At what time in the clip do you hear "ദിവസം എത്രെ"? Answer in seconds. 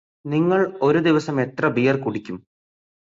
0.99-1.67